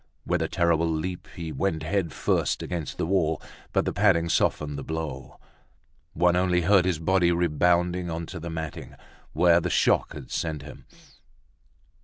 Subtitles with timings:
[0.25, 3.39] With a terrible leap, he went head first against the wall;
[3.71, 5.39] but the padding softened the blow.
[6.13, 8.95] One only heard his body rebounding onto the matting,
[9.33, 10.85] where the shock had sent him.